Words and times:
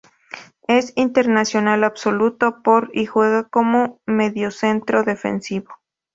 Es 0.67 0.93
internacional 0.95 1.83
absoluto 1.83 2.63
por 2.63 2.89
y 2.91 3.05
juega 3.05 3.47
como 3.47 4.01
mediocentro 4.07 5.03
defensivo. 5.03 5.69